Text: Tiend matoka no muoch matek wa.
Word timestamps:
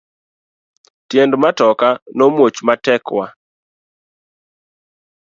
Tiend 1.09 1.31
matoka 1.43 1.87
no 2.17 2.25
muoch 2.35 2.59
matek 2.67 3.03
wa. 3.17 3.25